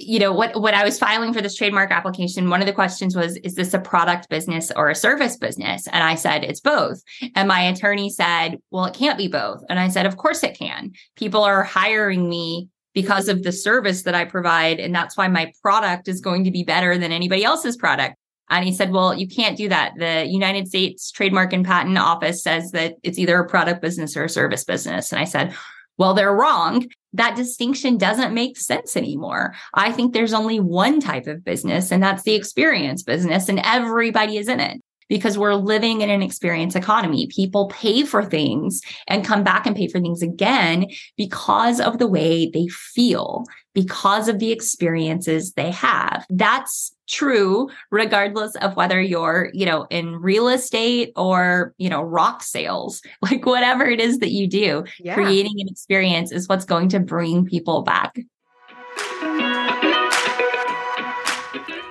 You 0.00 0.18
know, 0.18 0.32
what 0.32 0.60
when 0.60 0.74
I 0.74 0.84
was 0.84 0.98
filing 0.98 1.32
for 1.32 1.40
this 1.40 1.56
trademark 1.56 1.90
application, 1.90 2.50
one 2.50 2.60
of 2.60 2.66
the 2.66 2.72
questions 2.72 3.16
was, 3.16 3.36
is 3.38 3.54
this 3.54 3.74
a 3.74 3.78
product 3.78 4.28
business 4.28 4.70
or 4.76 4.88
a 4.88 4.94
service 4.94 5.36
business? 5.36 5.86
And 5.88 6.02
I 6.02 6.14
said, 6.14 6.44
it's 6.44 6.60
both. 6.60 7.02
And 7.34 7.48
my 7.48 7.60
attorney 7.60 8.10
said, 8.10 8.58
well, 8.70 8.84
it 8.86 8.94
can't 8.94 9.18
be 9.18 9.28
both. 9.28 9.62
And 9.68 9.78
I 9.78 9.88
said, 9.88 10.06
of 10.06 10.16
course 10.16 10.42
it 10.42 10.58
can. 10.58 10.92
People 11.16 11.42
are 11.42 11.62
hiring 11.62 12.28
me 12.28 12.68
because 12.94 13.28
of 13.28 13.42
the 13.42 13.52
service 13.52 14.02
that 14.02 14.14
I 14.14 14.24
provide. 14.24 14.80
And 14.80 14.94
that's 14.94 15.16
why 15.16 15.28
my 15.28 15.52
product 15.62 16.08
is 16.08 16.20
going 16.20 16.44
to 16.44 16.50
be 16.50 16.64
better 16.64 16.96
than 16.96 17.12
anybody 17.12 17.44
else's 17.44 17.76
product. 17.76 18.16
And 18.50 18.64
he 18.64 18.72
said, 18.72 18.92
well, 18.92 19.14
you 19.14 19.28
can't 19.28 19.56
do 19.56 19.68
that. 19.68 19.92
The 19.98 20.24
United 20.26 20.68
States 20.68 21.10
Trademark 21.10 21.52
and 21.52 21.66
Patent 21.66 21.98
Office 21.98 22.42
says 22.42 22.70
that 22.72 22.94
it's 23.02 23.18
either 23.18 23.38
a 23.38 23.46
product 23.46 23.82
business 23.82 24.16
or 24.16 24.24
a 24.24 24.28
service 24.28 24.64
business. 24.64 25.12
And 25.12 25.20
I 25.20 25.24
said, 25.24 25.54
well, 25.98 26.14
they're 26.14 26.34
wrong. 26.34 26.86
That 27.12 27.36
distinction 27.36 27.98
doesn't 27.98 28.34
make 28.34 28.56
sense 28.56 28.96
anymore. 28.96 29.54
I 29.74 29.92
think 29.92 30.12
there's 30.12 30.32
only 30.32 30.60
one 30.60 31.00
type 31.00 31.26
of 31.26 31.44
business, 31.44 31.90
and 31.90 32.02
that's 32.02 32.22
the 32.22 32.34
experience 32.34 33.02
business, 33.02 33.48
and 33.48 33.60
everybody 33.62 34.36
is 34.36 34.48
in 34.48 34.60
it 34.60 34.80
because 35.08 35.38
we're 35.38 35.54
living 35.54 36.00
in 36.00 36.10
an 36.10 36.22
experience 36.22 36.76
economy. 36.76 37.26
People 37.28 37.68
pay 37.68 38.04
for 38.04 38.24
things 38.24 38.80
and 39.06 39.24
come 39.24 39.42
back 39.42 39.66
and 39.66 39.76
pay 39.76 39.88
for 39.88 40.00
things 40.00 40.22
again 40.22 40.86
because 41.16 41.80
of 41.80 41.98
the 41.98 42.06
way 42.06 42.50
they 42.50 42.68
feel, 42.68 43.44
because 43.74 44.28
of 44.28 44.38
the 44.38 44.52
experiences 44.52 45.52
they 45.52 45.70
have. 45.70 46.26
That's 46.30 46.94
true 47.08 47.70
regardless 47.90 48.54
of 48.56 48.76
whether 48.76 49.00
you're, 49.00 49.50
you 49.54 49.64
know, 49.64 49.86
in 49.90 50.16
real 50.16 50.48
estate 50.48 51.12
or, 51.16 51.74
you 51.78 51.88
know, 51.88 52.02
rock 52.02 52.42
sales, 52.42 53.02
like 53.22 53.46
whatever 53.46 53.84
it 53.84 54.00
is 54.00 54.18
that 54.18 54.30
you 54.30 54.46
do, 54.46 54.84
yeah. 55.00 55.14
creating 55.14 55.54
an 55.58 55.68
experience 55.68 56.32
is 56.32 56.48
what's 56.48 56.64
going 56.64 56.90
to 56.90 57.00
bring 57.00 57.44
people 57.46 57.82
back. 57.82 58.18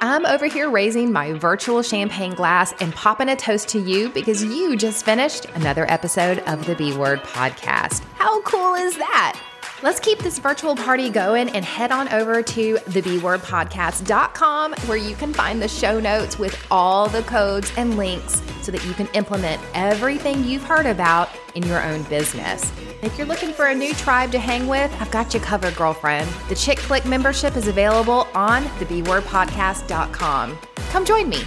I'm 0.07 0.25
over 0.25 0.45
here 0.45 0.69
raising 0.69 1.11
my 1.11 1.33
virtual 1.33 1.81
champagne 1.81 2.33
glass 2.33 2.73
and 2.79 2.93
popping 2.93 3.29
a 3.29 3.35
toast 3.35 3.69
to 3.69 3.79
you 3.79 4.09
because 4.09 4.43
you 4.43 4.75
just 4.75 5.03
finished 5.03 5.45
another 5.55 5.89
episode 5.91 6.39
of 6.39 6.65
the 6.65 6.75
B 6.75 6.95
Word 6.95 7.19
podcast. 7.23 8.03
How 8.15 8.41
cool 8.41 8.75
is 8.75 8.97
that? 8.97 9.39
Let's 9.83 9.99
keep 9.99 10.17
this 10.17 10.39
virtual 10.39 10.75
party 10.75 11.07
going 11.11 11.49
and 11.49 11.63
head 11.63 11.91
on 11.91 12.09
over 12.09 12.41
to 12.41 12.75
thebwordpodcast.com 12.75 14.73
where 14.73 14.97
you 14.97 15.15
can 15.15 15.31
find 15.33 15.61
the 15.61 15.67
show 15.67 15.99
notes 15.99 16.39
with 16.39 16.65
all 16.71 17.07
the 17.07 17.21
codes 17.23 17.71
and 17.77 17.95
links 17.95 18.41
so 18.63 18.71
that 18.71 18.83
you 18.85 18.93
can 18.93 19.07
implement 19.13 19.61
everything 19.75 20.43
you've 20.43 20.63
heard 20.63 20.87
about 20.87 21.29
in 21.53 21.61
your 21.67 21.83
own 21.83 22.01
business. 22.03 22.71
If 23.03 23.15
you're 23.19 23.27
looking 23.27 23.53
for 23.53 23.67
a 23.67 23.75
new 23.75 23.93
tribe 23.93 24.31
to 24.31 24.39
hang 24.39 24.65
with, 24.67 24.91
I've 24.99 25.11
got 25.11 25.35
you 25.35 25.39
covered, 25.39 25.75
girlfriend. 25.75 26.27
The 26.49 26.55
Chick 26.55 26.79
Click 26.79 27.05
membership 27.05 27.55
is 27.55 27.67
available 27.67 28.27
on 28.33 28.63
thebwordpodcast.com. 28.63 30.57
Come 30.89 31.05
join 31.05 31.29
me. 31.29 31.43